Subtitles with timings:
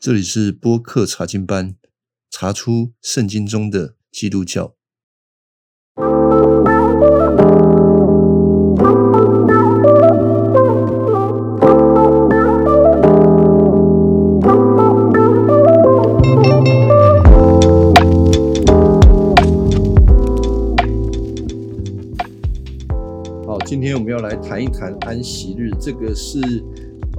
[0.00, 1.74] 这里是播客查经班，
[2.30, 4.76] 查出圣经中的基督教。
[23.44, 26.38] 好，今天我们要来谈一谈安息日，这个是。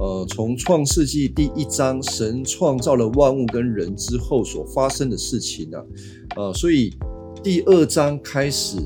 [0.00, 5.76] 呃，从创世纪第一章，神创造了万物跟人之后所发生的事情呢，
[6.36, 6.96] 呃，所以
[7.44, 8.78] 第二章开始，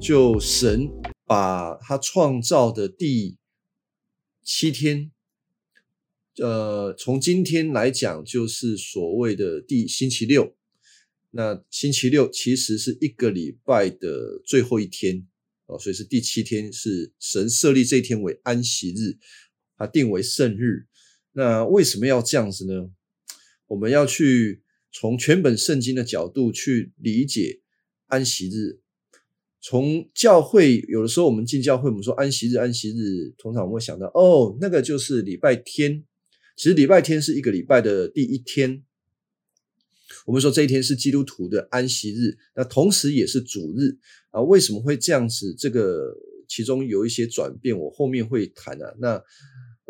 [0.00, 0.90] 就神
[1.24, 3.36] 把他创造的第
[4.42, 5.12] 七天，
[6.38, 10.56] 呃，从今天来讲，就是所谓的第星期六。
[11.30, 15.28] 那星期六其实是一个礼拜的最后一天，
[15.66, 19.16] 哦，所以是第七天，是神设立这一天为安息日。
[19.80, 20.84] 它定为圣日，
[21.32, 22.90] 那为什么要这样子呢？
[23.68, 27.62] 我们要去从全本圣经的角度去理解
[28.08, 28.80] 安息日。
[29.62, 36.04] 从教会有的时候，我们进教会，我们说安息日，安息日，通常我们会想到，哦，那个就是礼拜天。
[36.56, 38.84] 其实礼拜天是一个礼拜的第一天。
[40.26, 43.96] 我们说这一天是基督徒的安息日，那同时也是主日
[44.30, 44.42] 啊。
[44.42, 45.54] 为什么会这样子？
[45.56, 46.14] 这个
[46.46, 48.94] 其中有一些转变，我后面会谈啊。
[48.98, 49.22] 那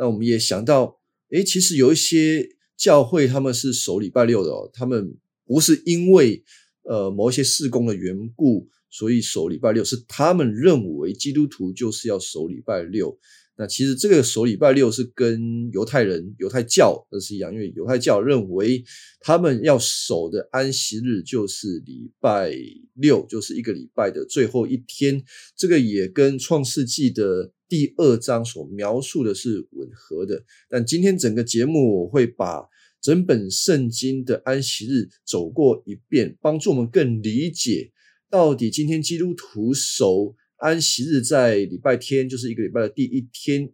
[0.00, 0.98] 那我们也想到，
[1.28, 6.42] 诶，其实有一些教会他们是守礼拜六的哦，他们不是因为
[6.84, 13.18] 呃某一些事工的缘故，所以守礼拜六，是他们认为基督徒就是要守礼拜六。
[13.60, 18.82] 那其实这个守礼拜六是跟犹太人、犹太教那是一样，因为犹太教认为
[19.20, 22.50] 他们要守的安息日就是礼拜
[22.94, 25.22] 六，就是一个礼拜的最后一天。
[25.54, 30.42] 这个也跟创世纪的第二章所描述的是吻合的。
[30.70, 32.62] 但今天整个节目我会把
[33.02, 37.92] 整本圣经的安息日走过一遍，帮助我们更理解
[38.30, 40.34] 到底今天基督徒守。
[40.60, 43.72] 安息日在礼拜天，就是一个礼拜的第一天，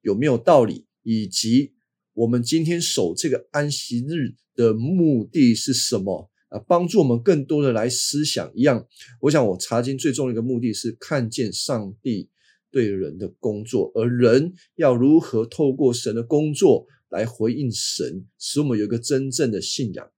[0.00, 0.86] 有没有道理？
[1.02, 1.72] 以及
[2.12, 6.30] 我们今天守这个安息日的目的是什么？
[6.50, 8.86] 啊，帮助我们更多的来思想一样。
[9.22, 12.28] 我想我查经最重要的一个目的是看见上帝
[12.70, 20.10] 对人的工作，而人要如何透过神的工作来回应神，使我们有一个真正的信仰。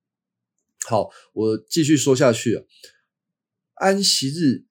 [0.86, 2.66] 好，我继续说下去。
[3.76, 4.66] 安息日。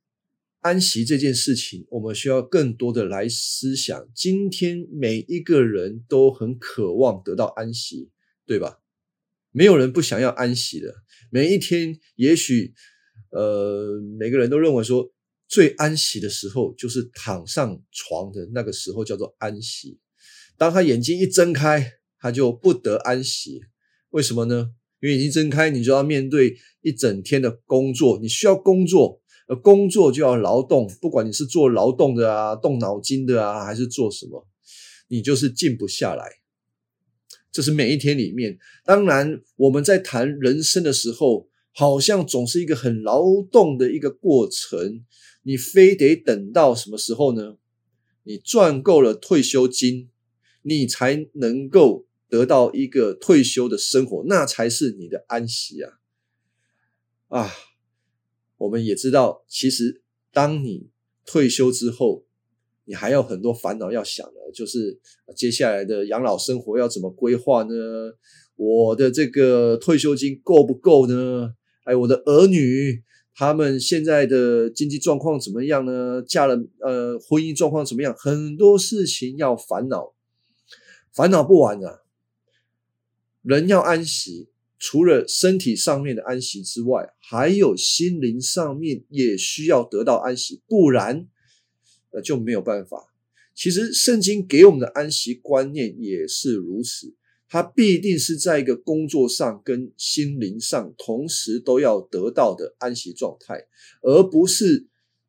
[0.62, 4.08] 安息这件事情，我们需要更多的来思想。
[4.14, 8.12] 今天每一个人都很渴望得到安息，
[8.46, 8.80] 对吧？
[9.52, 10.94] 没有人不想要安息的。
[11.32, 12.74] 每一天，也许
[13.32, 15.12] 呃，每个人都认为说，
[15.48, 20.00] 最安息的时候就是躺上床的那个时候，叫做安息。
[20.58, 23.62] 当他眼睛一睁开，他就不得安息。
[24.12, 24.76] 为什么呢？
[25.02, 29.21] 因为眼睛睁开，你就要面对一整天的工作，你需要工作。
[29.62, 34.48] 工作就要劳动，不管你是做劳动的啊，动脑筋的啊，还是做什么，
[35.08, 36.42] 你就是静不下来。
[37.52, 38.58] 这是每一天里面。
[38.86, 45.04] 当然，我们在谈人生的时候，好像总是一个很劳动的一个过程。
[45.44, 47.58] 你非得等到什么时候呢？
[48.24, 50.10] 你赚够了退休金，
[50.62, 55.98] 你才能够得到一个退休的生活，那才是你的安息啊！
[57.28, 57.52] 啊！
[58.62, 60.92] 我们也知道，其实当你
[61.26, 62.24] 退休之后，
[62.86, 65.00] 你还有很多烦恼要想的，就是
[65.36, 67.74] 接下来的养老生活要怎么规划呢？
[68.56, 71.56] 我的这个退休金够不够呢？
[71.86, 76.22] 哎，我的儿女他们现在的经济状况怎么样呢？
[76.22, 78.14] 嫁了呃，婚姻状况怎么样？
[78.16, 80.14] 很多事情要烦恼，
[81.12, 82.02] 烦恼不完啊！
[83.42, 84.50] 人要安息。
[84.84, 91.28] 除了身体上面的安息之外，还有心灵上面也需要得到安息，不然
[92.10, 93.14] 呃就没有办法。
[93.54, 97.14] 其实圣经给我们的安息观念也是如此，
[97.48, 103.68] 它必定是在一个工作上跟心灵上同时都要得到的安息状态，
[104.02, 104.88] 而不是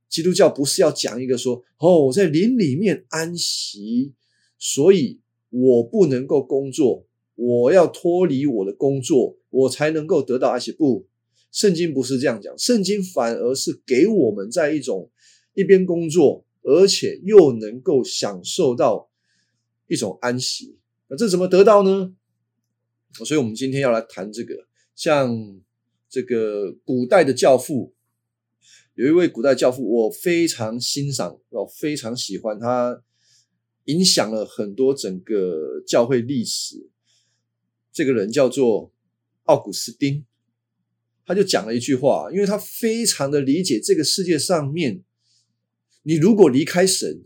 [0.09, 4.15] 基督教不是要讲一个说哦我在灵里面安息，
[4.59, 5.21] 所以
[5.51, 7.07] 我不能够工作。
[7.35, 10.73] 我要脱离我的工作，我才能够得到安息。
[10.73, 11.07] 不，
[11.51, 15.11] 圣经不是这样讲，圣经反而是给我们在一种
[15.55, 19.11] 一边工作，而且又能够享受到
[19.89, 20.79] 一种安息。
[21.09, 22.15] 那这怎么得到呢？
[23.25, 24.67] 所以，我们今天要来谈这个。
[24.95, 25.61] 像
[26.09, 27.95] 这个古代的教父，
[28.95, 33.03] 有一位古代教父，我非常欣赏，我非常喜欢他，
[33.87, 36.91] 影响了很多整个教会历史。
[37.93, 38.93] 这个人叫做
[39.45, 40.25] 奥古斯丁，
[41.27, 45.03] 他就讲了一句话，因为他非常的理解这个世界上面，
[46.03, 47.25] 你如果离开神，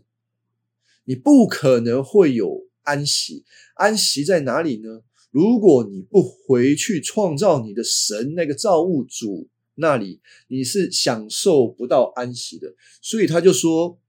[1.04, 3.44] 你不可能会有安息。
[3.76, 5.02] 安息在哪里呢？
[5.30, 12.74] 如果你不回去创造你的神那个造物主那里，你是享受不到安息的。
[13.02, 14.00] 所以他就说：“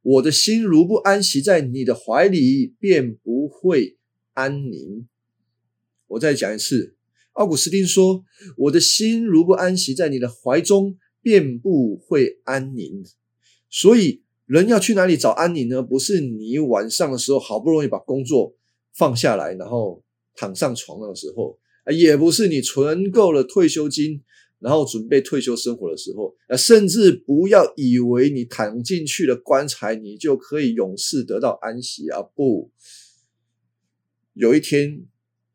[0.00, 3.98] 我的心如不安息在你的怀里，便不会
[4.32, 5.06] 安宁。”
[6.10, 6.94] 我再讲一次，
[7.32, 8.24] 奥古斯丁说
[8.56, 13.04] ：“我的心如果安息在你的怀中，便不会安宁。”
[13.68, 15.82] 所以，人要去哪里找安宁呢？
[15.82, 18.54] 不是你晚上的时候好不容易把工作
[18.92, 20.04] 放下来，然后。
[20.36, 21.58] 躺上床的时候，
[21.92, 24.22] 也不是你存够了退休金，
[24.58, 32.22] 然后准备退休生活的时候，甚至不要以为你躺进去了棺材，你就可以永世得到安息啊！
[32.22, 32.70] 不，
[34.32, 35.04] 有一天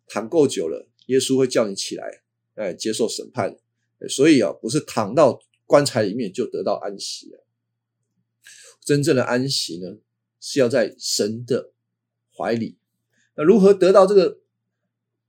[0.07, 2.23] 躺够久了，耶稣会叫你起来，
[2.55, 3.57] 哎，接受审判。
[4.09, 7.45] 所以啊，不是躺到棺材里面就得到安息了。
[8.81, 9.97] 真正的安息呢，
[10.39, 11.71] 是要在神的
[12.35, 12.77] 怀里。
[13.35, 14.39] 那如何得到这个？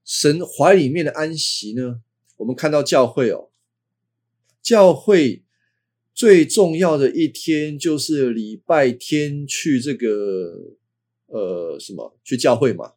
[0.09, 2.01] 神怀里面的安息呢？
[2.37, 3.51] 我们看到教会哦，
[4.63, 5.43] 教会
[6.15, 10.77] 最重要的一天就是礼拜天去这个
[11.27, 12.93] 呃什么去教会嘛，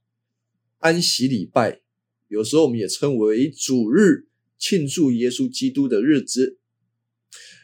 [0.79, 1.81] 安息礼拜，
[2.27, 4.25] 有时候我们也称为主日，
[4.57, 6.57] 庆祝耶稣基督的日子。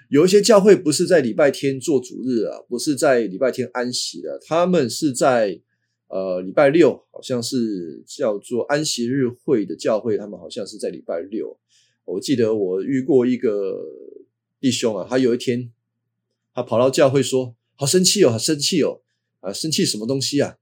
[0.10, 5.62] 有一些教会不是在礼拜天做主日啊，不是在礼拜天安息的，他们是在。
[6.08, 11.60] 呃，礼拜六好像是叫做安息日会的教会，他们好像是在礼拜六。
[12.06, 13.84] 我记得我遇过一个
[14.62, 15.74] 弟兄啊，他有一天
[16.54, 19.02] 他跑到教会说：“好生气哦，好生气哦，
[19.40, 20.58] 啊，生气什么东西啊？”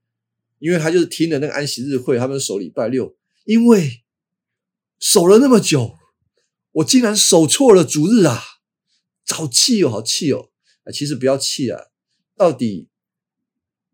[0.63, 4.01] 因为他就是听了那个安息日会，他们守礼拜六，因为
[4.97, 5.97] 守了那么久，
[6.71, 8.41] 我竟然守错了主日啊！
[9.27, 10.51] 好气哦，好气哦！
[10.85, 11.87] 啊，其实不要气啊，
[12.37, 12.87] 到底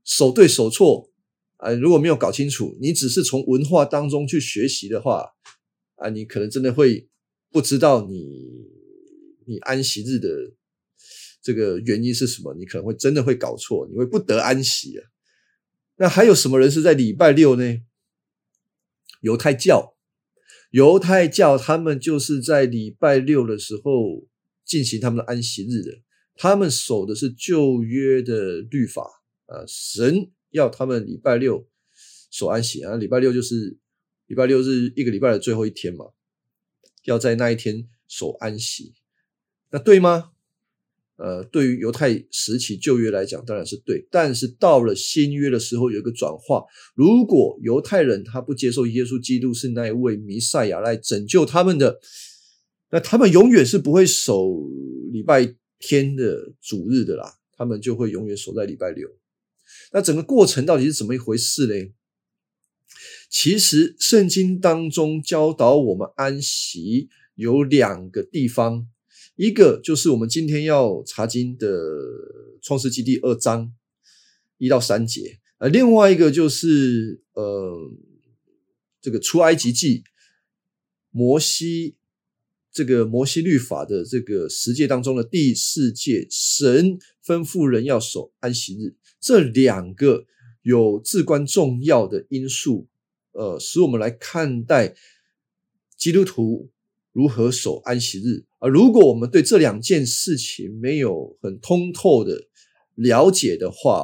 [0.03, 1.11] 守对守错？
[1.57, 5.31] 啊，如果没有搞清楚，你只是从文化当中去学习的话，
[5.95, 7.09] 啊，你可能真的会
[7.49, 8.43] 不知道你
[9.47, 10.29] 你安息日的
[11.41, 15.09] 这个原因是什么，你可能会真的会搞错，你会不得安息啊。
[15.99, 17.81] 那还有什么人是在礼拜六呢？
[19.21, 19.95] 犹太教，
[20.71, 24.25] 犹太教他们就是在礼拜六的时候
[24.65, 26.01] 进行他们的安息日的，
[26.35, 29.03] 他们守的是旧约的律法
[29.45, 30.31] 啊，神。
[30.51, 31.69] 要他们礼拜六
[32.31, 33.77] 守安息啊，礼拜六就是
[34.25, 36.05] 礼拜六是一个礼拜的最后一天嘛，
[37.03, 38.95] 要在那一天守安息，
[39.69, 40.31] 那对吗？
[41.19, 44.07] 呃，对于犹太时期旧约来讲，当然是对。
[44.09, 46.63] 但是到了新约的时候，有一个转化。
[46.95, 51.99] 如果犹太人他不接受耶稣基督是那一位弥赛亚来拯救他们的，
[52.91, 54.49] 那他们永远是不会守
[55.11, 59.09] 礼拜天的主日的啦，他们就会永远守在礼拜六。
[59.91, 61.91] 那整个过程到底是怎么一回事呢？
[63.29, 68.87] 其实圣经当中教导我们安息有两个地方，
[69.39, 71.65] 一个就是我们今天要查经的
[72.61, 73.73] 创世纪第二章
[74.57, 77.89] 一到三节，呃，另外一个就是呃
[78.99, 80.03] 这个出埃及记
[81.09, 81.95] 摩西
[82.69, 88.97] 这个摩西律法的这个十诫当中的第四诫，神吩咐人要守安息日。
[89.21, 90.25] 这两个
[90.63, 92.89] 有至关重要的因素，
[93.31, 94.97] 呃，使我们来看待
[95.95, 96.69] 基督徒
[97.13, 98.48] 如何守安息日。
[98.59, 102.47] 啊，如果我们对这两件事情没有很通透的
[102.95, 104.03] 了解的话，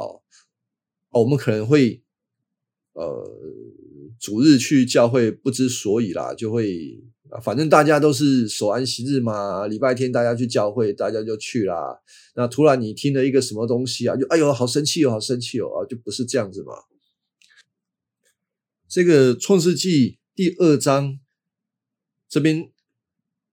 [1.11, 2.03] 哦，我们可能会，
[2.93, 3.29] 呃，
[4.19, 7.03] 主日去教会不知所以啦，就会。
[7.31, 11.99] 啊，反正大家都是守安息日嘛，礼拜天大家去教会，大家就去啦。
[12.35, 16.73] 那突然你听了一个什么东西啊，就哎呦，好生气哦，好生气哦啊，就不是这样子嘛。
[18.87, 21.19] 这个创世纪第二章
[22.29, 22.71] 这边，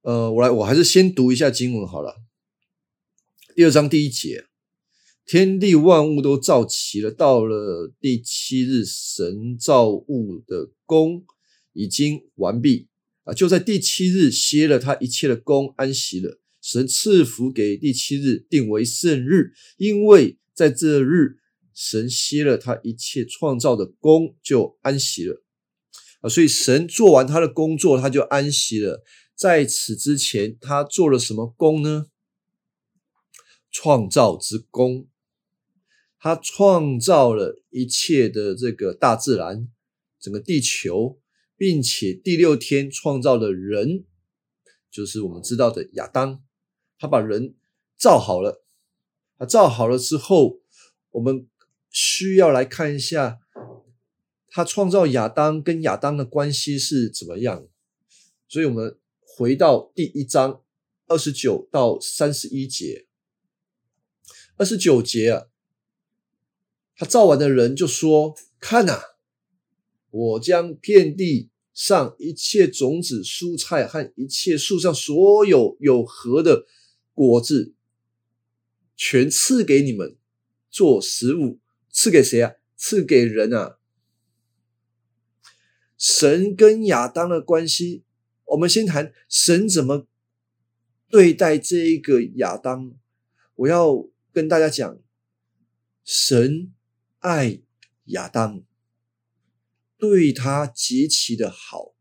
[0.02, 2.16] 呃，我来，我还是先读一下经文好了。
[3.54, 4.46] 第二章第一节，
[5.24, 11.24] 天地万物都造齐了，到了第七日，神造物的功
[11.72, 12.88] 已经完毕。
[13.22, 16.40] 啊，就在第七日歇了他一切的功，安息了。
[16.60, 21.36] 神赐福给第七日，定为圣日，因为在这日，
[21.72, 25.44] 神歇了他一切创造的功，就安息了。
[26.22, 29.04] 啊，所以神做完他的工作，他就安息了。
[29.42, 32.06] 在此之前，他做了什么功呢？
[33.72, 35.08] 创造之功，
[36.20, 39.68] 他创造了一切的这个大自然，
[40.20, 41.18] 整个地球。
[41.54, 44.04] 并且第六天创造了人，
[44.90, 46.42] 就是我们知道的亚当。
[46.98, 47.54] 他把人
[47.96, 48.64] 造好了，
[49.38, 50.60] 他造好了之后，
[51.10, 51.48] 我们
[51.88, 53.38] 需要来看一下，
[54.48, 57.68] 他创造亚当跟亚当的关系是怎么样。
[58.48, 58.98] 所以，我们
[59.34, 60.62] 回到第一章
[61.06, 63.06] 二十九到三十一节。
[64.56, 65.46] 二十九节啊，
[66.96, 69.00] 他造完的人就说：“看呐，
[70.10, 76.66] 我将遍地上一切种子、蔬菜和一切树上所有有核的。”
[77.14, 77.74] 果子
[78.96, 80.16] 全赐给你们
[80.70, 81.58] 做食物，
[81.90, 82.54] 赐给谁啊？
[82.74, 83.78] 赐给人啊！
[85.98, 88.04] 神跟亚当的关系，
[88.52, 90.06] 我们先谈神怎么
[91.08, 92.94] 对待这一个亚当。
[93.54, 94.98] 我要跟大家讲，
[96.04, 96.72] 神
[97.18, 97.60] 爱
[98.06, 98.62] 亚当，
[99.98, 101.94] 对他极其的好。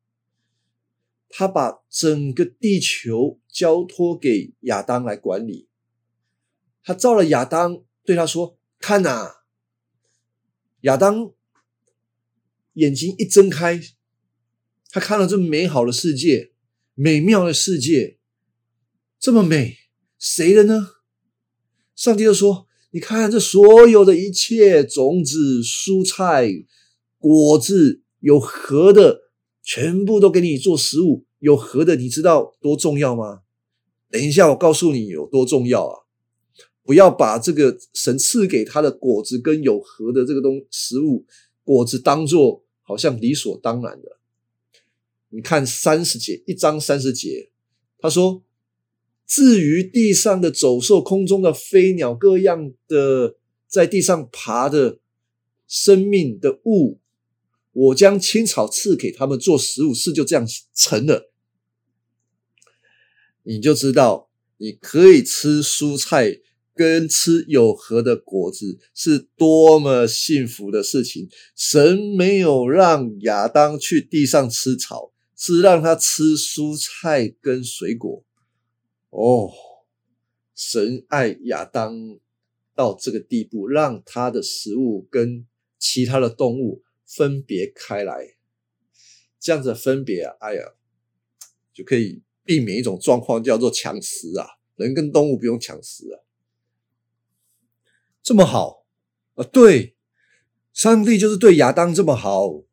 [1.29, 5.69] 他把整个地球交托给亚当来管理。
[6.83, 9.43] 他造了亚当，对他说：“看呐，
[10.81, 11.31] 亚当
[12.73, 13.79] 眼睛一睁开，
[14.91, 16.51] 他看到这么美好的世界，
[16.93, 18.19] 美妙的世界，
[19.19, 19.77] 这么美，
[20.19, 20.89] 谁的呢？
[21.95, 26.65] 上帝就说：你看这所有的一切种子、蔬菜、
[27.17, 29.21] 果子，有核的。”
[29.63, 33.41] 全部都给你做食物，有核的，你知道多重要吗？
[34.09, 35.99] 等一下，我告诉你有多重要啊！
[36.83, 41.27] 不要把这个神赐给他的果子跟有核的这个东食物
[41.63, 44.17] 果子当做好像理所当然的。
[45.31, 47.51] 你看三十节，一章三十节，
[47.97, 48.43] 他说
[49.27, 54.99] ：“至于地上的走兽、空中的飞鸟、各样的在地上爬的
[55.67, 56.99] 生命的物。”
[57.73, 60.45] 我将青草赐给他们做食物，事就这样
[60.75, 61.31] 成了。
[63.43, 66.41] 你就知道，你可以吃蔬菜
[66.75, 71.29] 跟吃有核的果子是多么幸福的事情。
[71.55, 75.10] 神没有让亚当去地上吃草，
[75.43, 78.23] 是让他吃蔬菜跟水果。
[79.09, 79.49] 哦，
[80.53, 82.19] 神爱亚当
[82.75, 85.47] 到这个地步，让他的食物跟
[85.79, 86.83] 其他的动物。
[87.03, 88.37] 分别开来，
[89.37, 90.63] 这样子分别啊，哎呀，
[91.73, 94.47] 就可以避免一种状况，叫做抢食啊。
[94.77, 96.23] 人跟动物不用抢食啊，
[98.23, 98.85] 这么好
[99.33, 99.43] 啊？
[99.43, 99.97] 对，
[100.71, 102.63] 上帝就是对亚当这么好。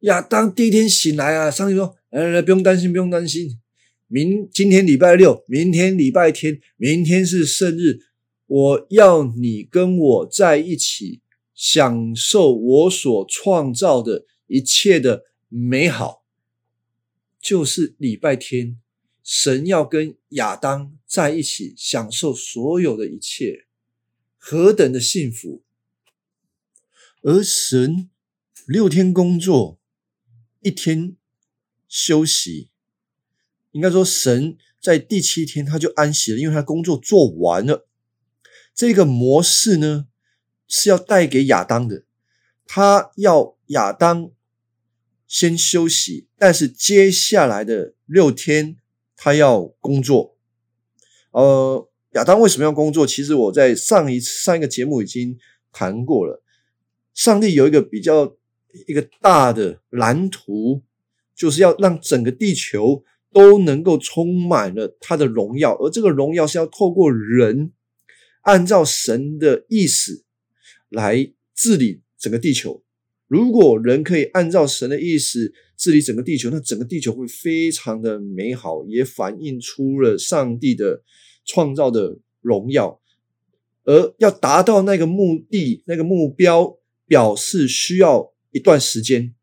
[0.00, 3.58] 亚当第一天醒来啊，上帝说：“来来来，不用担心，不用担心。
[4.06, 8.00] 明今天礼拜六，明天礼拜天，明天是生日，
[8.46, 11.20] 我要你跟我在一起。”
[11.60, 16.22] 享受我所创造的一切的美好，
[17.40, 18.78] 就是礼拜天，
[19.24, 23.66] 神要跟亚当在一起享受所有的一切，
[24.36, 25.64] 何等的幸福！
[27.22, 28.08] 而神
[28.68, 29.77] 六天工作，
[30.60, 31.16] 一天
[31.88, 32.70] 休息，
[33.72, 37.88] 应该说神在第七天他就安息了，因为他工作做完了。
[38.74, 40.06] 这个模式呢？
[40.70, 42.04] 是要带给亚当的，
[42.66, 44.30] 他要亚当
[45.26, 48.76] 先休息，但是接下来的六天
[49.16, 50.36] 他要工作。
[51.30, 53.06] 呃，亚当为什么要工作？
[53.06, 55.38] 其实我在上一上一个节目已经
[55.72, 56.42] 谈过了。
[57.14, 58.36] 上帝有一个比较
[58.86, 60.82] 一个大的蓝图，
[61.34, 67.72] 就是要让整个地球都能够充满了他的荣耀，而这个荣耀是要透过人
[68.42, 70.24] 按照神的意思。
[70.90, 72.82] 来治理整个地球。
[73.26, 81.02] 如果人可以按照神的意思治理整个地球，那整个地球会非常的美好，也反映出了上帝的
[81.44, 82.98] 创造的荣耀。
[83.84, 89.34] 而要达到那个目的、那个目标，表示需要一段时间。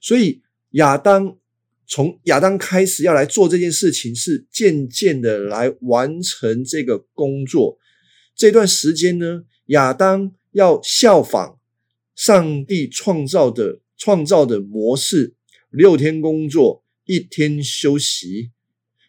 [0.00, 1.38] 所以亚当
[1.86, 7.78] 从亚当开始要来做这件事情，是渐渐的来完成这个工作。
[8.34, 10.32] 这段时间呢，亚当。
[10.52, 11.58] 要效仿
[12.14, 15.34] 上帝创造的创造的模式，
[15.68, 18.52] 六天工作，一天休息。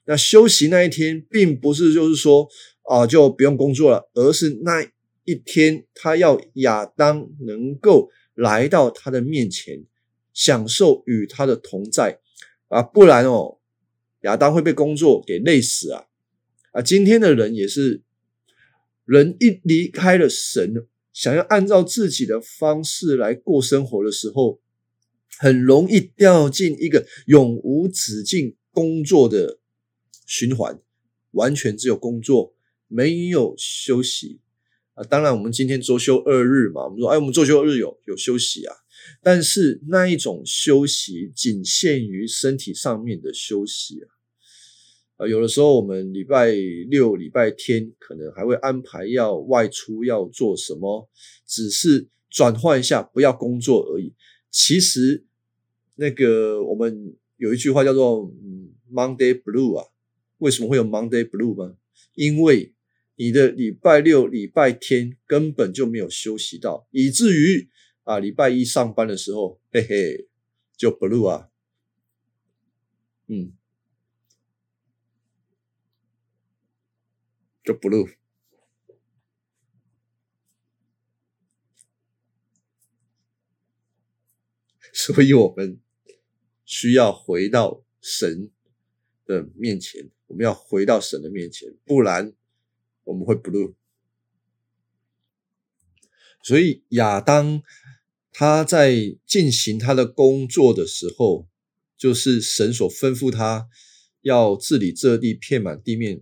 [0.05, 2.49] 那休息那一天，并不是就是说
[2.89, 4.83] 啊就不用工作了，而是那
[5.23, 9.83] 一天他要亚当能够来到他的面前，
[10.31, 12.19] 享受与他的同在
[12.67, 13.59] 啊，不然哦，
[14.21, 16.05] 亚当会被工作给累死啊
[16.71, 16.81] 啊！
[16.83, 18.03] 今天的人也是，
[19.05, 20.87] 人一离开了神。
[21.11, 24.61] 想要按照自己的方式来过生活的时候，
[25.39, 29.57] 很容易掉进一个永无止境工作的
[30.27, 30.79] 循环，
[31.31, 32.53] 完全只有工作，
[32.87, 34.41] 没有休息
[34.97, 35.03] 啊。
[35.05, 38.75] 当然，我们今天周休二日嘛，我们说，哎，我们周休二日有有休息啊。
[39.21, 44.09] 但是那一种休息仅限于身体上面的休息啊。
[45.17, 46.51] 啊，有的时候我们礼拜
[46.89, 51.07] 六、礼拜天可能还会安排要外出要做什么，
[51.45, 54.13] 只是转换一下，不要工作而已。
[54.49, 55.23] 其实。
[55.99, 58.31] 那个，我们有一句话叫做
[58.93, 59.87] “Monday Blue” 啊，
[60.37, 61.75] 为什么会有 Monday Blue 吗？
[62.13, 62.71] 因为
[63.17, 67.69] 你的礼拜六、礼拜天根本就没有休息到，以至于
[68.03, 70.29] 啊，礼拜一上班的时候，嘿嘿，
[70.77, 71.49] 就 Blue 啊，
[73.27, 73.51] 嗯，
[77.63, 78.15] 就 Blue，
[84.93, 85.81] 所以我们。
[86.69, 88.51] 需要回到神
[89.23, 92.33] 的面前，我们要回到神的面前，不然
[93.07, 93.73] 我们会 blue。
[96.43, 97.61] 所以亚当
[98.31, 101.47] 他在进行他的工作的时候，
[101.97, 103.67] 就是神所吩咐他
[104.21, 106.21] 要治理这地，遍满地面，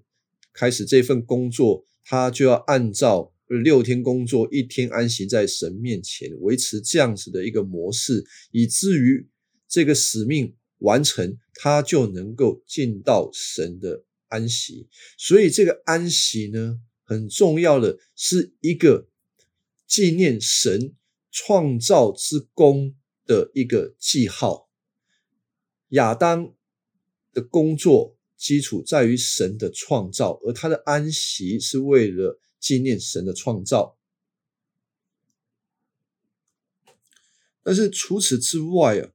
[0.54, 9.27] 开始这份工作，他就要按照六天工作，一天安息在神面前，维持这样子的一个模式，以至于。
[9.68, 14.89] 这个使命完成，他就能够进到神的安息。
[15.18, 19.08] 所以，这个安息呢，很重要的是一个
[19.88, 20.94] 纪念神
[21.32, 24.70] 创造之功的一个记号。
[25.89, 26.54] 亚当
[27.32, 33.98] 的工作基础在于神的创造，而他的安息是为了纪念神的创造。
[37.63, 39.14] 但是除此之外啊。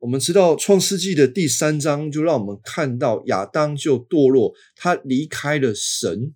[0.00, 6.34] 我们知道《创世纪》的第三章就让我们看到亚当就堕落，他离开了神，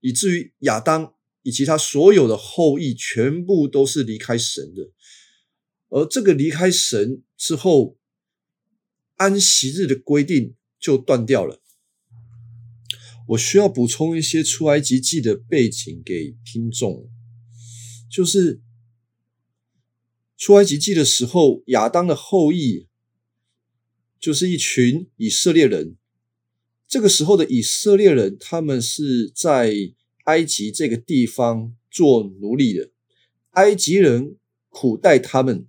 [0.00, 4.92] 以至于亚当以及他所有的后裔全部都是离开神的。
[5.88, 7.96] 而这个离开神之后，
[9.16, 11.60] 安息日的规定就断掉了。
[13.30, 17.10] 我需要补充一些出埃及记的背景给听众，
[18.08, 18.60] 就是
[20.36, 22.86] 出埃及记的时候，亚当的后裔。
[24.20, 25.96] 就是一群以色列人，
[26.86, 29.74] 这个时候的以色列人，他们是在
[30.24, 32.90] 埃及这个地方做奴隶的。
[33.52, 34.36] 埃及人
[34.68, 35.66] 苦待他们，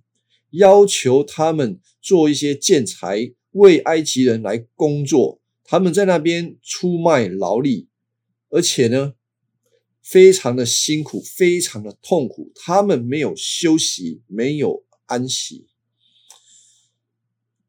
[0.50, 5.40] 要求他们做一些建材，为埃及人来工作。
[5.64, 7.88] 他们在那边出卖劳力，
[8.50, 9.14] 而且呢，
[10.02, 12.52] 非常的辛苦，非常的痛苦。
[12.54, 15.66] 他们没有休息，没有安息，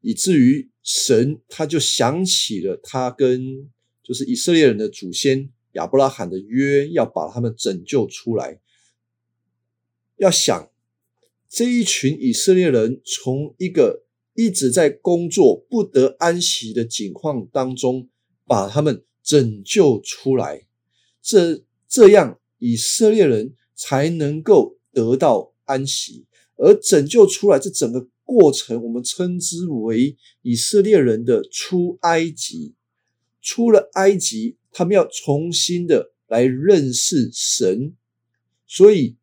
[0.04, 0.70] 以至于。
[0.86, 3.70] 神他就想起了他跟
[4.02, 8.60] 就是以色列人的祖先亚伯拉罕的约，要把他们拯救出来。
[10.16, 10.70] 要想
[11.48, 18.10] 这一群以色列人从一个一直在工作不得安息的境况当中，
[18.44, 20.66] 把他们拯救出来，
[21.22, 28.06] 这这样以色列人才能够得到安息，而拯救出来这整个。
[28.24, 32.74] 过程我们称之为以色列人的出埃及，
[33.40, 37.94] 出了埃及，他们要重新的来认识神，
[38.66, 39.16] 所以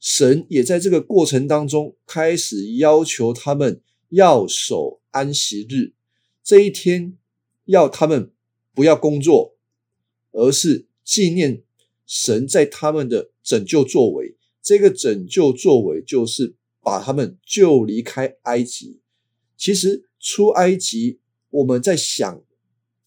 [0.00, 5.92] 神也在这个过程当中开始要求他们要守安息日，
[6.42, 7.16] 这一天
[7.66, 8.32] 要他们
[8.74, 9.56] 不要工作，
[10.32, 11.62] 而是纪念
[12.06, 14.36] 神在他们的拯救作为。
[14.62, 16.56] 这个拯救作为就是。
[16.86, 19.00] 把他们救离开埃及。
[19.56, 21.18] 其实出埃及，
[21.50, 22.40] 我们在想，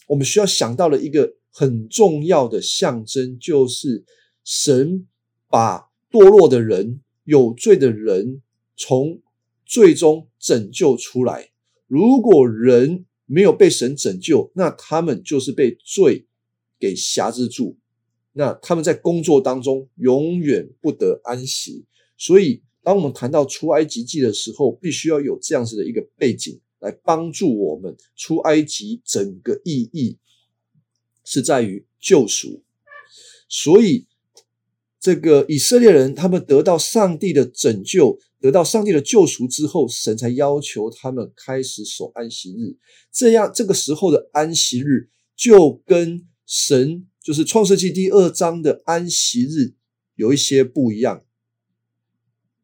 [0.08, 4.04] 我们需要想到了一个很重要的象征，就是
[4.44, 5.08] 神
[5.48, 8.42] 把堕落的人、有罪的人
[8.76, 9.22] 从
[9.64, 11.48] 最终拯救出来。
[11.86, 16.26] 如果人没有被神拯救，那他们就是被罪
[16.78, 17.78] 给辖制住，
[18.34, 21.86] 那他们在工作当中永远不得安息。
[22.18, 22.62] 所以。
[22.82, 27.96] 当我们谈到出埃及记的时候，必须要有这样子的一个背景来帮助我们。
[28.16, 30.18] 出埃及整个意义
[31.24, 32.62] 是在于救赎，
[33.48, 34.06] 所以
[34.98, 42.78] 这个以色列人他们得到上帝的拯救，得到上帝的救赎之后，神才要求他们开始守安息日。
[43.12, 49.74] 这样这个时候的安息日就跟神就是创世纪第二章的安息日
[50.16, 51.24] 有一些不一样。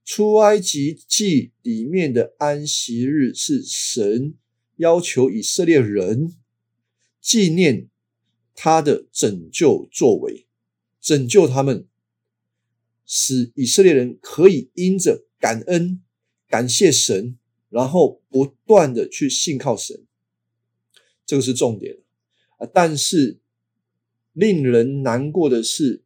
[0.07, 4.37] 出埃及记里面的安息日是神
[4.77, 6.33] 要求以色列人
[7.21, 7.91] 纪念
[8.55, 10.47] 他的拯救作为，
[11.01, 11.89] 拯救他们，
[13.05, 16.01] 使以色列人可以因着感恩、
[16.47, 17.37] 感谢神，
[17.69, 20.07] 然后不断的去信靠神，
[21.27, 21.99] 这个是重点
[22.59, 22.71] 啊。
[22.73, 23.41] 但是
[24.33, 26.05] 令人难过的是，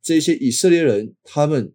[0.00, 1.74] 这些以色列人他们。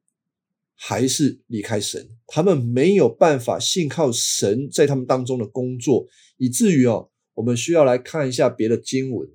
[0.76, 6.08] 还是离开神，他们没有办法信靠神在他们当中的工作，
[6.38, 9.30] 以至于哦，我们需要来看一下别的经文。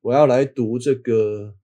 [0.00, 1.56] 我要来读这个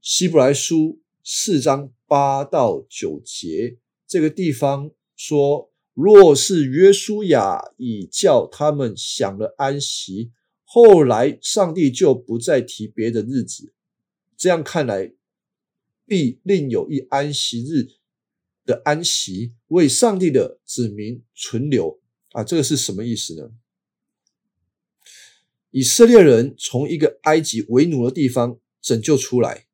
[0.00, 10.32] 希伯来书四章八到九节，这个地方说：若是约书亚已叫他们享了安息，
[10.64, 13.72] 后来上帝就不再提别的日子，
[14.36, 15.12] 这样看来，
[16.06, 17.99] 必另有一安息日。
[18.64, 22.00] 的安息为上帝的子民存留
[22.32, 23.50] 啊，这个是什么意思呢？
[25.70, 29.66] 以色列人从一个埃及为奴的地方拯救出来，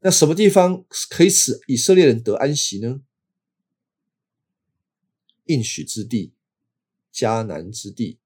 [0.00, 3.00] 那什么地方可以使以色列人得安息呢？
[5.46, 6.34] 应许之地，
[7.12, 8.18] 迦南之地，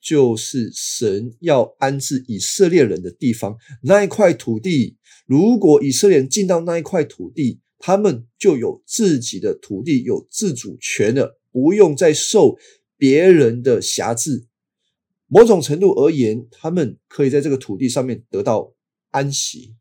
[0.00, 3.58] 就是神要安置以色列人的地方。
[3.82, 12.56] 那一块土地，如果以色列人进到那一块土地，他们就有自己的土地，有自主权了，不用再受
[12.96, 14.46] 别人的辖制。
[15.26, 18.72] 某种程度而言，他们可以在这个土地上面得到
[19.10, 19.74] 安息。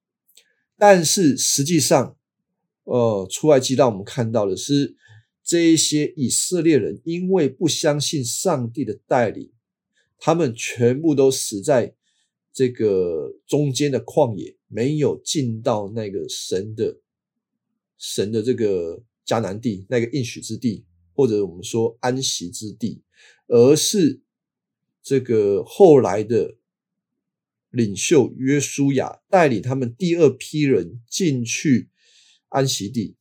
[0.79, 2.17] 但是实际上，
[2.85, 4.95] 呃，出埃及让我们看到的是，
[5.43, 9.51] 这一些以色列人因为不相信上帝的带领，
[10.17, 11.93] 他们全部都死在
[12.51, 16.97] 这个中间的旷野，没有进到那个神的。
[18.03, 20.83] 神的这个迦南地，那个应许之地，
[21.13, 23.03] 或者我们说安息之地，
[23.45, 24.21] 而是
[25.03, 26.57] 这个后来的
[27.69, 31.91] 领袖约书亚带领他们第二批人进去
[32.49, 33.15] 安息地。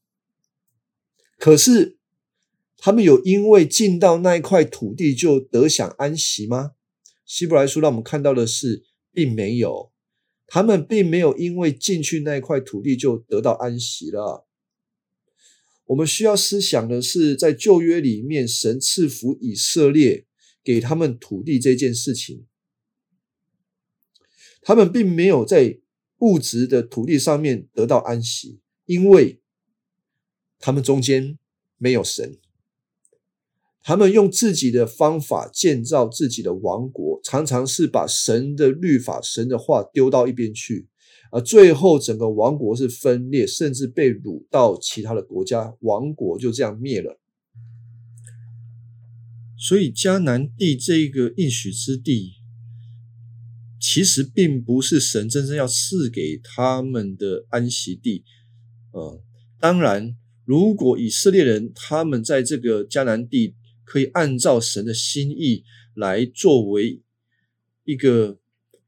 [1.38, 1.98] 可是
[2.78, 6.72] 他们有因为进到那一块土地就得享安息吗？
[7.26, 9.92] 希伯来书让我们看到的是，并没有，
[10.46, 14.46] 他们并没有因为进去那一块土地就得到安息了。
[15.90, 20.24] 我们需要思想的是，在旧约里面，神赐福以色列，
[20.62, 22.46] 给他们土地这件事情，
[24.62, 25.80] 他们并没有在
[26.18, 29.40] 物质的土地上面得到安息，因为
[30.60, 31.36] 他们中间
[31.76, 32.38] 没有神，
[33.82, 40.89] 他们用自己的方法建造自己的王国，常常是把神的律法、神的话丢到一边去。
[41.32, 47.20] 而最后，整个王国是分裂，甚至被掳到其他的国家，王国就这样灭了。
[49.56, 52.32] 所以，迦南地这一个应许之地，
[53.78, 58.24] 其实并不是神真正要赐给他们的安息地。
[58.90, 59.22] 呃，
[59.60, 65.62] 当然，如果以色列人他们在这个迦南地可以按照神的心意
[65.94, 67.00] 来作为
[67.84, 68.40] 一个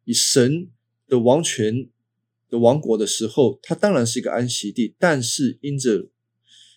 [0.04, 0.68] 以神
[1.06, 1.88] 的王权。
[2.52, 6.10] 的王国的时候，它当然是一个安息地，但是因着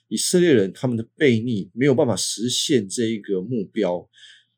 [0.07, 4.09] 以色列人他们的悖逆，没有办法实现这一个目标，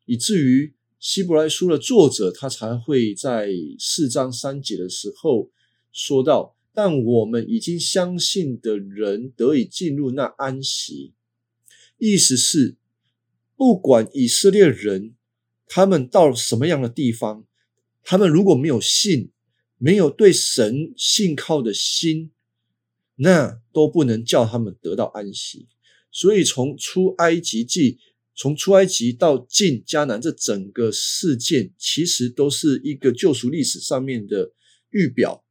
[0.06, 3.48] 以至于希伯来书的作者他才会在
[3.80, 5.50] 四章三节的时候
[5.90, 11.14] 说到：“但我们已经相信的人得以进入那安息。”
[11.98, 12.76] 意思是，
[13.56, 15.16] 不管以色列人
[15.66, 17.44] 他们到什么样的地方，
[18.04, 19.32] 他们如果没有信。
[19.78, 22.32] 没有对神信靠的心，
[23.16, 25.68] 那都不能叫他们得到安息。
[26.10, 27.98] 所以，从出埃及记，
[28.34, 34.52] 从出埃及到进迦南，这整个事件其实都是一个救赎历史上面的
[34.90, 35.44] 预表，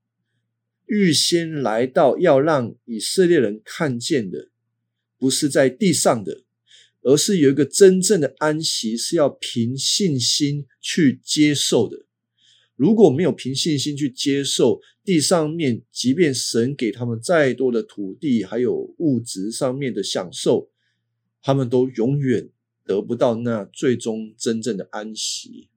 [0.87, 4.49] 预先来到要让以色列人看见的，
[5.17, 6.43] 不是在地上的，
[7.01, 12.06] 而是有一个真正的安息，是要凭信心去接受的。
[12.77, 20.69] 如果没有凭信心去接受地上面，即便神给他们再多的土地，还有物质上面的享受，
[21.41, 22.49] 他们都永远
[22.85, 25.69] 得不到那最终真正的安息。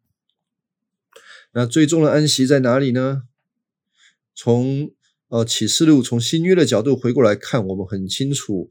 [1.54, 3.22] 那最终的安息在哪里呢？
[4.34, 4.92] 从
[5.28, 8.68] 呃启示录，从新约的角度回过来看，我们很清楚，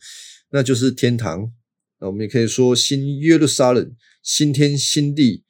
[0.52, 1.52] 那就是天堂。
[2.00, 5.44] 那我们也可以说新耶路撒冷、新天新地。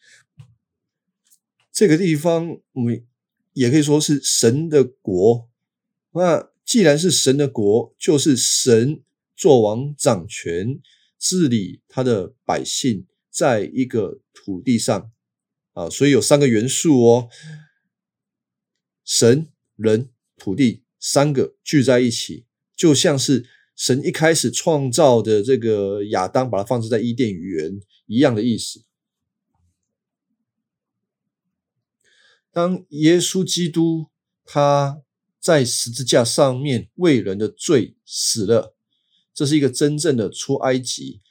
[1.79, 3.07] 这个地方，我们
[3.53, 5.49] 也可以说是神的国。
[6.11, 9.01] 那既然是神的国，就是神
[9.33, 10.81] 做王掌权，
[11.17, 15.09] 治理他的百姓，在一个土地上
[15.71, 17.29] 啊，所以有三个元素哦，
[19.05, 28.83] 神、人、土地三个聚在一起，就像是神一开始创造的这个亚当，把它放置在伊甸园一样的意思。
[32.51, 34.07] 当耶稣基督
[34.43, 35.01] 他
[35.39, 38.75] 在十字架上面为人的罪死了，
[39.33, 41.21] 这是一个真正的出埃及。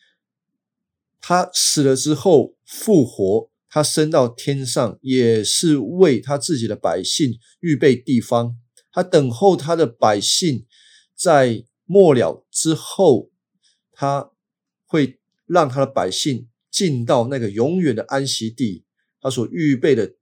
[1.21, 8.57] 他死了之后复活，他升到天上，也是为他自己的百姓预备地方。
[8.93, 10.65] 他等候他的百姓
[11.15, 13.31] 在末了之后，
[13.93, 14.31] 他
[14.87, 18.85] 会让他的百姓进到那个永远的安息地，
[19.21, 20.15] 他所预备的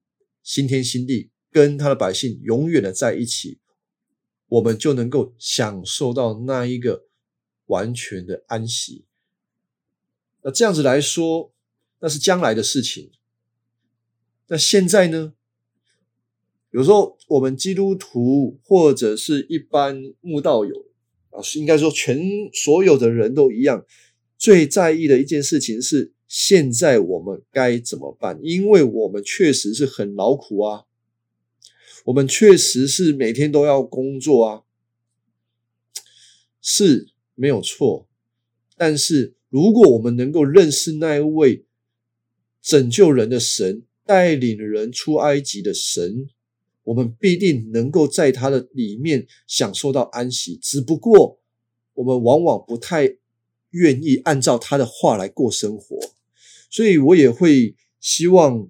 [0.46, 3.58] 新天新地，跟他的百姓永远的在一起。
[4.46, 7.08] 我们就能够享受到那一个
[7.64, 9.04] 完全的安息。
[10.42, 11.52] 那这样子来说，
[11.98, 13.10] 那是将来的事情。
[14.46, 15.34] 那现在呢？
[16.70, 20.86] 有时候我们基督徒或者是一般慕道友
[21.30, 22.20] 啊，应该说全
[22.52, 23.84] 所有的人都一样，
[24.38, 28.38] 最在意的一件事情是：现在我们该怎么办？
[28.42, 30.84] 因为我们确实是很劳苦啊。
[32.06, 34.62] 我们确实是每天都要工作啊，
[36.60, 38.08] 是没有错。
[38.76, 41.64] 但是如果我们能够认识那一位
[42.62, 46.28] 拯救人的神、带领人出埃及的神，
[46.84, 50.56] 我们必定能够在他的里面享受到安息。
[50.62, 51.40] 只不过
[51.94, 53.16] 我们往往不太
[53.76, 55.96] 愿意按照他的话来过生活，
[56.70, 58.68] 所以我也会希望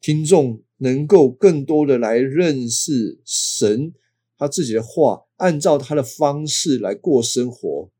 [0.00, 0.62] 听众。
[0.78, 3.94] 能够更多的来认识神，
[4.36, 7.90] 他自己的话，按照他的方式来过生活，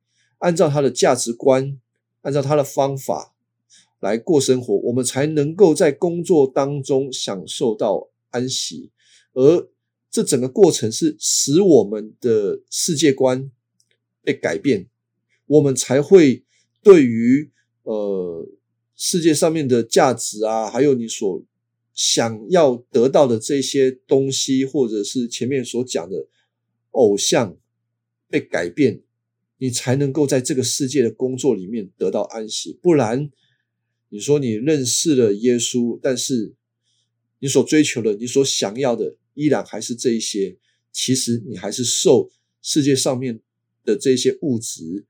[0.40, 1.80] 按照他的价值观，
[2.20, 3.34] 按照他的方法
[3.98, 8.90] 来过生活，我们才能够在工作当中享受到安息。
[9.32, 9.66] 而
[10.10, 13.50] 这整个过程是使我们的世界观
[14.22, 14.86] 被改变，
[15.46, 16.44] 我们才会
[16.82, 17.50] 对于
[17.82, 18.46] 呃
[18.94, 21.44] 世界上面的价值啊，还有你所。
[21.98, 26.28] 想要得到的这些东西，或者是前面所讲的
[26.90, 27.56] 偶像
[28.28, 29.02] 被改变，
[29.56, 32.78] 你才能够在这个世界的工作里面得到安息。
[32.82, 33.30] 不然，
[34.10, 36.54] 你说你认识了耶稣，但是
[37.38, 40.58] 你所追求的、你所想要的，依然还是这一些。
[40.92, 42.30] 其实你还是受
[42.60, 43.40] 世界上面
[43.86, 45.06] 的这些物质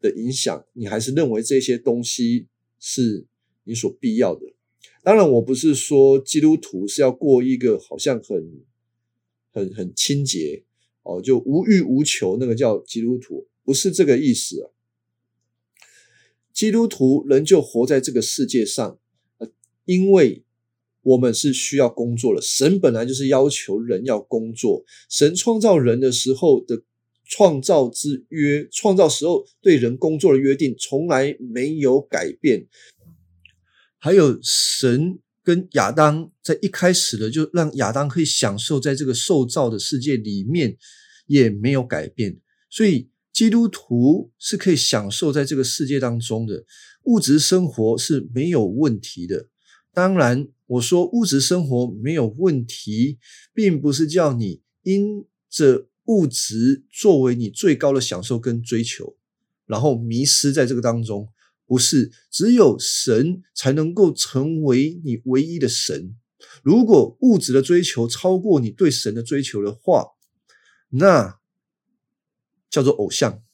[0.00, 2.46] 的影响，你还是认为这些东西
[2.78, 3.26] 是
[3.64, 4.52] 你所必要的。
[5.02, 8.62] 当然，我不是说基督徒是要过一个好像很、
[9.52, 10.64] 很、很清洁
[11.02, 14.70] 哦，就无欲无求，那个叫基督徒，不是这个意思啊。
[16.52, 18.98] 基督徒仍旧活在这个世界上，
[19.38, 19.50] 呃，
[19.86, 20.44] 因为
[21.02, 22.42] 我们是需要工作的。
[22.42, 26.82] 神本来就是要求人要工作，神创造人的时候的
[27.30, 32.66] 创造之约，创造时候对人工作的约定，从来没有改变。
[33.98, 40.76] 还有神跟亚当在一开始的，就让亚当可以享受在这个受造的世界里面，
[41.26, 42.40] 也没有改变。
[42.68, 46.64] 所以基督徒是可以享受在这个世界当中的
[47.04, 49.46] 物质生活是没有问题的。
[49.92, 53.18] 当然，我说物质生活没有问题，
[53.54, 59.16] 并不是叫你因着物质作为你最高的享受跟追求，
[59.64, 61.28] 然后迷失在这个当中。
[61.66, 66.16] 不是只有神才能够成为你唯一的神。
[66.64, 70.06] 如果物质的追求超过你对神的追求的话，
[70.88, 71.38] 那
[72.68, 73.44] 叫做偶像，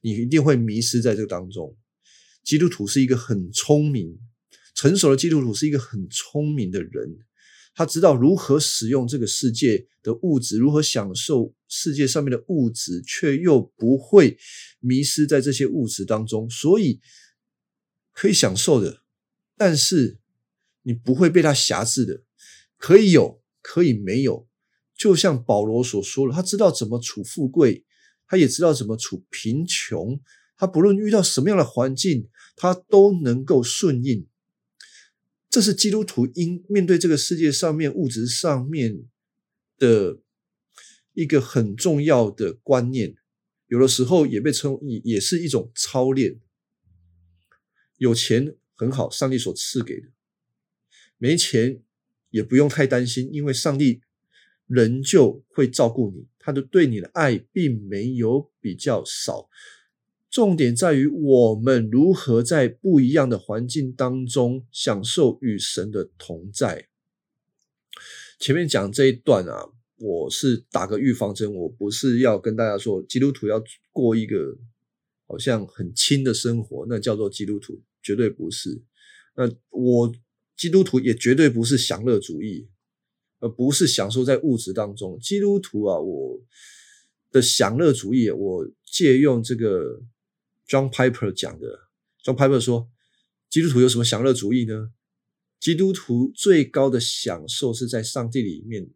[0.00, 1.76] 你一定会迷失在这个当中。
[2.42, 4.18] 基督徒是一个很聪明、
[4.74, 7.18] 成熟的基督徒，是一个很聪明的人，
[7.74, 14.36] 他知道如何使用这个世界的物质，如何享受世界上面的物质，却又不会
[14.80, 17.00] 迷失在这些物质当中，所以。
[18.14, 19.00] 可以享受的，
[19.56, 20.18] 但是
[20.82, 22.24] 你不会被他辖制的。
[22.76, 24.46] 可以有，可以没有。
[24.94, 27.86] 就像保罗所说的，他知道怎么处富贵，
[28.26, 30.20] 他也知道怎么处贫穷。
[30.58, 34.28] 他不论遇到什么样的环境，他都能够顺应。
[35.52, 39.04] 这是基督徒应面对这个世界上面物质上面
[39.76, 40.22] 的
[41.12, 43.16] 一个很重要的观念。
[43.66, 46.40] 有的时候也被称也也是一种操练。
[47.98, 50.08] 有钱很好，上帝所赐给的；
[51.18, 51.82] 没钱
[52.30, 54.00] 也不用太担心，因为上帝
[54.66, 59.50] 仍旧会照顾你，他的对你的爱并没有比较少。
[60.32, 66.88] 重点在于我们如何在不一样的环境当中享受与神的同在。
[68.40, 69.68] 前面讲这一段啊，
[69.98, 74.56] 我是打个预防针，我不是要跟大家说基督徒要过一个
[75.26, 78.80] 好像很轻的生活，那叫做基督徒，绝对不是。
[79.36, 80.10] 那我
[80.56, 82.66] 基督徒也绝对不是享乐主义，
[83.40, 85.18] 而不是享受在物质当中。
[85.20, 86.40] 基督徒啊，我
[87.30, 90.02] 的享乐主义，我借用这个
[90.72, 91.90] John Piper 讲的。
[92.24, 92.88] John Piper 说，
[93.50, 94.90] 基督徒有什么享乐主义呢？
[95.60, 98.88] 基督徒最高的享受是在上帝里面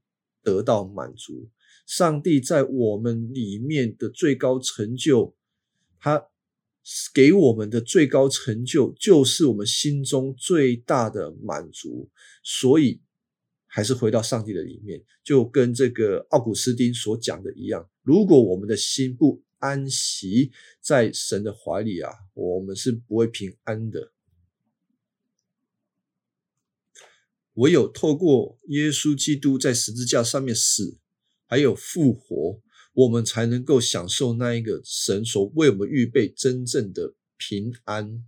[0.42, 1.50] 得到满足。
[1.86, 5.36] 上帝在我们里面的最高成就，
[6.00, 6.28] 他。
[7.12, 12.08] 给我们的最高成就，就是我们心中最大的满足。
[12.44, 13.02] 所以，
[13.66, 24.12] 还是回到上帝的里面，就跟这个奥古斯丁所讲的一样：如果我们的心不安息在神的怀里啊，我们是不会平安的。
[27.54, 30.98] 唯有透过耶稣基督在十字架上面死，
[31.46, 32.60] 还有复活。
[32.92, 38.24] 我们才能够享受那一个神所为我们预备真正的平安。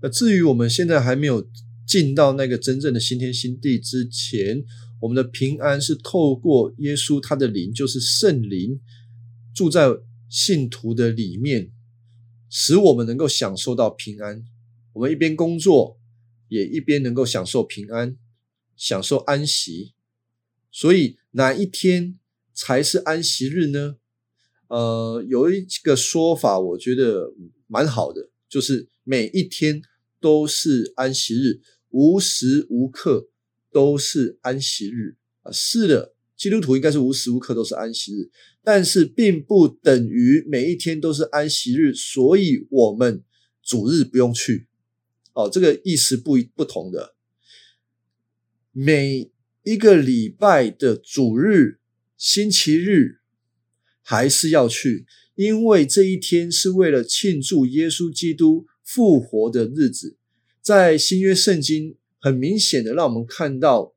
[0.00, 1.46] 那至于我们现在还没有
[1.86, 4.64] 进到那个真正的新天新地之前，
[4.98, 8.80] 我们的平安是透过耶稣他的灵，就是圣灵
[9.54, 9.88] 住在
[10.28, 11.70] 信徒的里面，
[12.50, 14.44] 使我们能够享受到平安。
[14.92, 15.98] 我们一边工作，
[16.48, 18.16] 也一边能够享受平安，
[18.76, 19.94] 享受安息。
[20.70, 22.18] 所以哪一天？
[22.56, 23.96] 才是安息日呢？
[24.68, 27.34] 呃，有一个说法，我觉得
[27.66, 29.82] 蛮好的，就是每一天
[30.20, 33.28] 都是安息日，无时无刻
[33.72, 35.50] 都是安息日啊。
[35.50, 36.13] 是的，
[36.44, 38.30] 基督徒应该是无时无刻都是安息日，
[38.62, 43.24] 但是并不等于每一天都是安息日，所以我们
[43.62, 44.66] 主日不用去
[45.32, 45.48] 哦。
[45.50, 47.14] 这个意思不不同的，
[48.72, 49.30] 每
[49.62, 51.78] 一个礼拜的主日。
[52.18, 53.20] 星期日
[54.02, 60.18] 还是要去，因为这一天是为了庆祝耶稣基督复活的日子。
[60.60, 63.94] 在新约圣经，很明显的让我们看到，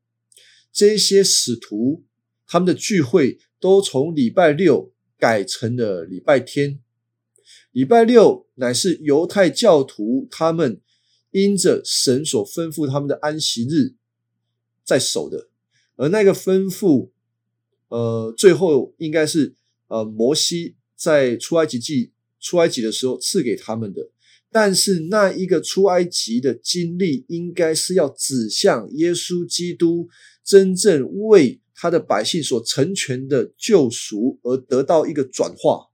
[0.72, 2.04] 这些使徒
[2.48, 6.80] 他们的聚会都从礼拜六改成了礼拜天。
[7.70, 10.80] 礼拜六乃是犹太教徒他们
[11.30, 13.94] 因着神所吩咐他们的安息日
[14.82, 15.48] 在守的，
[15.94, 17.10] 而那个吩咐。
[17.90, 19.54] 呃，最后应该是
[19.86, 24.10] 呃，摩西在出埃及记出埃及的时候赐给他们的。
[24.50, 30.06] 但是那一个出埃及的经历，应该是要指向耶稣基督
[30.44, 35.90] 真正为他的百姓所成全的救赎而得到一个转化。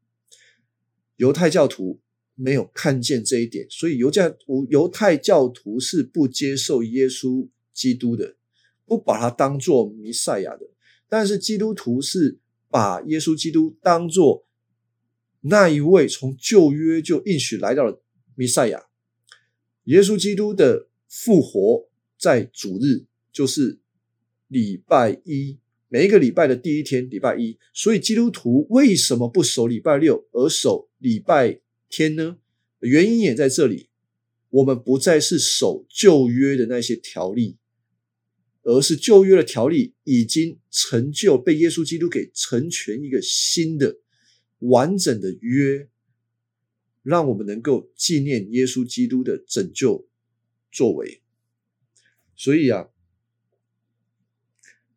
[1.16, 2.00] 犹太教徒
[2.34, 4.34] 没有看见这一点，所以犹教
[4.70, 8.36] 犹太教徒是不接受耶稣基督的，
[8.86, 10.70] 不把他当做弥赛亚的。
[11.06, 12.38] 但是基督徒是
[12.70, 14.46] 把耶稣基督当做
[15.42, 18.02] 那一位从旧约就应许来到了
[18.34, 18.86] 弥赛亚，
[19.84, 23.78] 耶稣基督的复活在主日就是
[24.48, 25.58] 礼拜一，
[25.94, 27.56] 每一个礼拜的第一天，礼拜一。
[27.72, 32.38] 所以基督徒为什么不守礼拜六而守礼拜天呢？
[32.80, 33.90] 原因也在这里，
[34.50, 37.58] 我们不再是守旧约的那些条例。
[38.64, 43.98] 而是旧约的条例已经成就，被耶稣基督给成全一个新的
[44.58, 45.88] 完整的约，
[47.04, 50.08] 让我们能够纪念耶稣基督的拯救
[50.72, 51.20] 作为。
[52.34, 52.88] 所以啊，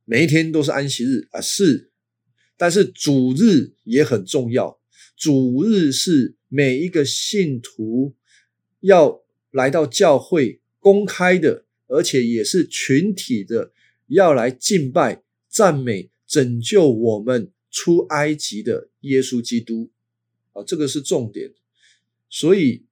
[0.09, 1.91] 每一天都是安息日啊，是，
[2.55, 4.79] 但是主日也很重要。
[5.17, 8.15] 主日是每一个信徒
[8.79, 11.65] 要来到教会公开的。
[11.89, 13.71] 而且也是群体的，
[14.07, 19.89] 要来敬拜、赞美、拯救我们出埃及的耶稣基督
[20.51, 21.53] 啊，这个是重点。
[22.29, 22.83] 所以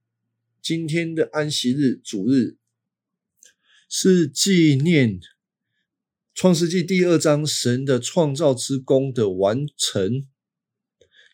[0.61, 2.55] 今天的安息日主日
[3.89, 5.19] 是纪念
[6.35, 10.27] 创世纪第二章神的创造之功的完成，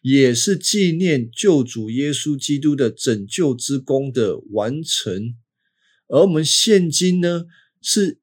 [0.04, 5.36] 也是纪念救主耶稣基督的拯救之功的完成。
[6.08, 7.46] 而我们现今呢，
[7.82, 8.20] 是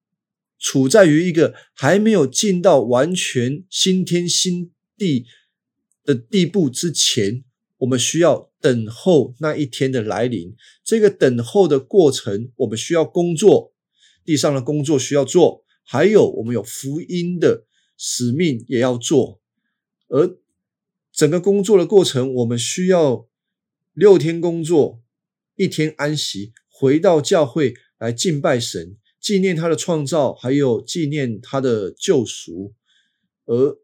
[0.56, 5.26] 处在于一个还没有进到完全新天新地
[6.04, 7.42] 的地步之前，
[7.78, 10.54] 我们需要等候那一天的来临。
[10.84, 13.74] 这个等候的过程，我们需要工作，
[14.24, 17.64] 地上的工作需要做，还有我们有福音的
[17.96, 19.40] 使命也要做。
[20.08, 20.38] 而
[21.10, 23.26] 整个工作的过程，我们需要
[23.94, 25.02] 六天工作，
[25.56, 32.74] 一天安息，回到教会来敬拜神，纪念他的创造，还有纪念他的救赎。
[33.46, 33.78] 而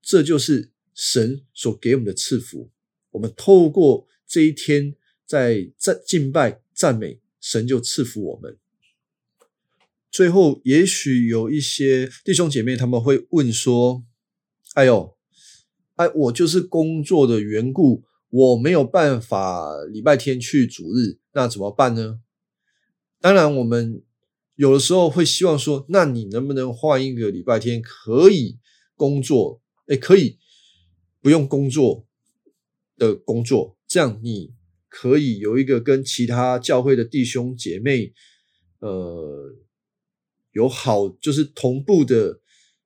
[0.00, 2.70] 这就是神所给我们的赐福。
[3.10, 4.94] 我们透过这一天
[5.26, 8.56] 在赞敬拜赞美神，就赐福我们。
[10.12, 14.04] 最后，也许有一些弟兄姐妹他们会问说
[14.74, 15.16] ：“哎呦，
[15.96, 22.20] 哎，我就是工作的缘故，我没有办法礼拜天去主日，那怎么办呢？”
[23.20, 24.02] 当然，我们
[24.54, 28.58] 有的时候会希望说：“那你能不能换一个礼拜天可以
[28.94, 29.62] 工作？
[29.86, 30.38] 哎，可以
[31.20, 32.06] 不用工作。”
[32.98, 34.52] 的工作，这样你
[34.88, 38.12] 可以有一个跟其他教会的弟兄姐妹，
[38.78, 39.56] 呃，
[40.52, 42.40] 有好就是同步的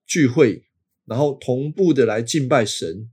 [0.05, 0.65] 聚会，
[1.05, 3.11] 然后同步的来敬拜神，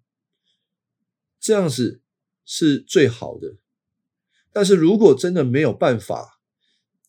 [1.39, 2.03] 这样子
[2.45, 3.59] 是最好的。
[4.53, 6.41] 但是如果真的没有办法，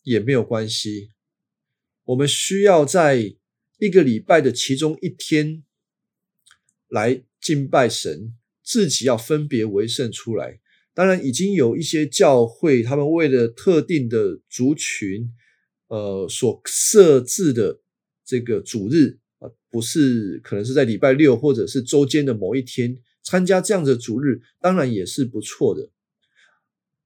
[0.02, 1.12] 也没有关系，
[2.04, 3.36] 我们需要在
[3.78, 5.64] 一个礼拜的其中一天
[6.88, 8.36] 来敬拜神。
[8.68, 10.58] 自己要分别为圣出来，
[10.92, 15.32] 当然已经有一些教会，他们为了特定的族群，
[15.88, 17.80] 呃，所设置的
[18.24, 25.90] 这个主日啊，不是可能是在礼拜六或者是周间的某一天参加这样的主日，当然也是不错的。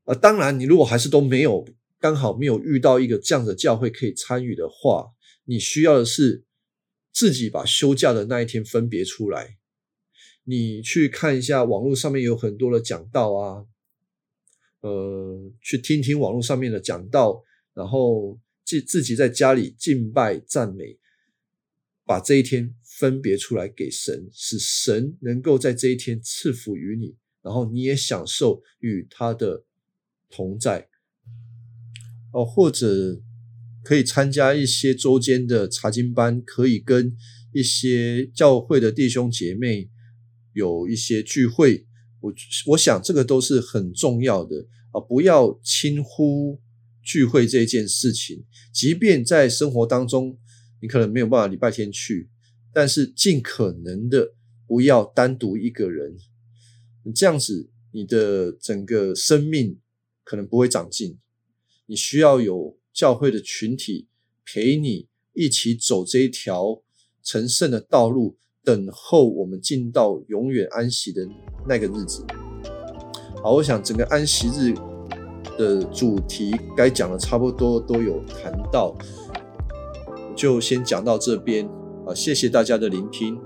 [0.05, 1.67] 啊，当然你如果还是都没有
[1.99, 5.11] 刚好没有遇到一个这样的教会可以参与的话，
[5.45, 6.45] 你需要的是
[7.13, 9.59] 自己把休假的那一天分别出来。
[10.45, 13.67] 你去看一下网络上面有很多的讲道啊，
[14.81, 18.39] 呃，去听听网络上面的讲道，然后
[18.71, 20.99] 自自己在家里敬拜赞美，
[22.05, 29.65] 把这一天分别出来给神，使神能够在这一天赐福于你，然后你也享受与他的
[30.31, 30.89] 同在。
[32.33, 33.21] 哦，或者
[33.83, 37.17] 可以参加一些周间的查经班，可以跟
[37.53, 39.91] 一些教会的弟兄姐妹。
[40.53, 41.87] 有一些聚会，
[42.21, 42.35] 我
[42.67, 45.01] 我想这个都是很重要的啊！
[45.01, 46.61] 不要轻忽
[47.03, 48.45] 聚会这件事情。
[48.73, 50.39] 即便在生活当中，
[50.81, 52.29] 你可能没有办法礼拜天去，
[52.73, 54.35] 但是尽可能的
[54.67, 56.17] 不要单独一个人。
[57.05, 59.79] 你这样子，你的整个生命
[60.25, 61.19] 可能不会长进。
[61.87, 64.09] 你需要有教会的群体
[64.45, 66.83] 陪你一起走这一条
[67.23, 68.39] 成圣的道路。
[68.63, 71.27] 等候我们进到永远安息的
[71.67, 72.23] 那个日子。
[73.43, 74.75] 好，我想整个安息日
[75.61, 78.95] 的主题该讲的差不多都有谈到，
[80.35, 81.69] 就先讲到这边
[82.07, 83.39] 啊，谢谢大家的聆听。